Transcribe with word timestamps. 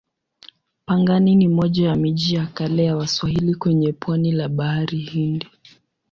Pangani 0.85 1.35
ni 1.35 1.47
moja 1.47 1.87
ya 1.89 1.95
miji 1.95 2.35
ya 2.35 2.45
kale 2.47 2.83
ya 2.85 2.95
Waswahili 2.97 3.55
kwenye 3.55 3.93
pwani 3.93 4.31
la 4.31 4.49
Bahari 4.49 4.97
Hindi. 4.99 5.47